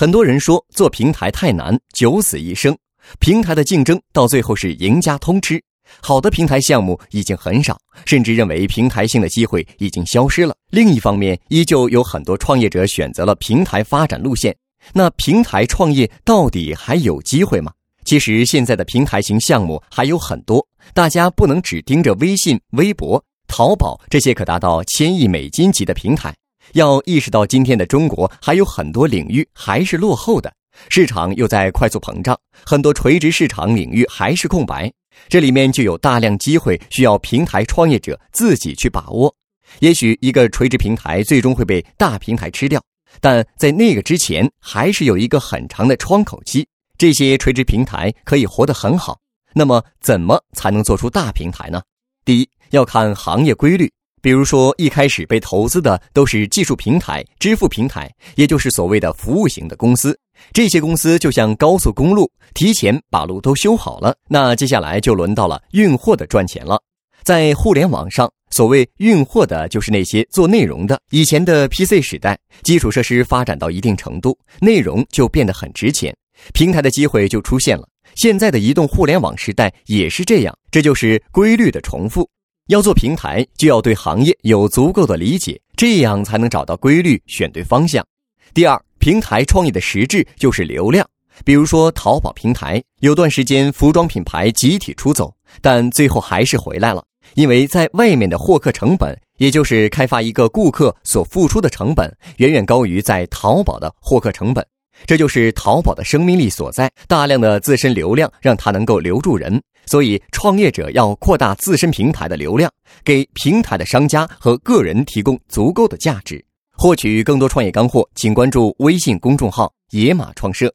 [0.00, 2.74] 很多人说做平台太难，九死一生，
[3.18, 5.62] 平台的竞争到最后是赢家通吃。
[6.00, 10.56] 好的平台项目已经很少，甚至认为平台性的机会已经消失了。
[10.70, 14.56] 另一方面，依旧有很多创业者选择了平台发展路线。
[14.94, 17.70] 那平台创业到底还有机会吗？
[18.06, 26.34] 其实现在的平台型项目还有很多，大家不能只盯着微信、微博、淘宝这些可达到千亿美金级的平台，
[26.72, 30.52] 要意识到今天的中国还有很多领域还是落后的，
[30.88, 34.92] 市场又在快速膨胀，很多垂直市场领域还是空白。
[35.28, 39.34] 这里面就有大量机会需要平台创业者自己去把握。
[39.80, 42.82] 也许一个垂直平台最终会被大平台吃掉，
[43.20, 46.66] 但在那个之前，还是有一个很长的窗口期。
[46.96, 49.18] 这些垂直平台可以活得很好。
[49.52, 51.82] 那么，怎么才能做出大平台呢？
[52.24, 53.90] 第一，要看行业规律。
[54.22, 60.18] 比如说，一开始被投资的都是技术平台、支付平台，也就是所谓的服务型的公司。
[60.52, 64.14] 这些公司就像高速公路，提前把路都修好了。
[64.28, 66.80] 那接下来就轮到了运货的赚钱了。
[67.22, 70.98] 在互联网上，所谓运货的，就是那些做内容的。
[71.10, 76.14] 以前的 PC 时代，基础设施发展到一定程度，内容就变得很值钱，
[76.54, 77.86] 平台的机会就出现了。
[78.14, 82.28] 现在的移动互联网时代也是这样，这就是规律的重复。
[82.70, 88.06] 要做平台，就要对行业有足够的理解，这样才能找到规律，选对方向。
[88.54, 91.04] 第二，平台创业的实质就是流量。
[91.44, 97.02] 比如说淘宝平台，有段时间服装品牌集体出走，但最后还是回来了，
[97.34, 104.64] 因为在外面的获客成本，也就是开发一个顾客所付出的成本，远远高于在淘宝的获客成本。
[105.06, 109.60] 这就是淘宝的生命力所在，大量的自身流量让它能够留住人。
[109.86, 112.70] 所以，创业者要扩大自身平台的流量，
[113.04, 116.44] 给平台的商家和个人提供足够的价值。
[116.76, 120.72] 获取更多创业干货，请关注微信公众号“野马创社”。